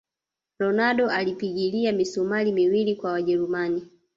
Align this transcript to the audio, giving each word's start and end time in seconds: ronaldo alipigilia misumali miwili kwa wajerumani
ronaldo 0.59 1.09
alipigilia 1.09 1.91
misumali 1.91 2.51
miwili 2.51 2.95
kwa 2.95 3.11
wajerumani 3.11 3.87